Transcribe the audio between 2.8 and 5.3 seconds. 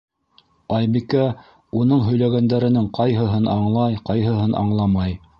ҡайһыһын аңлай, ҡайһыһын аңламай.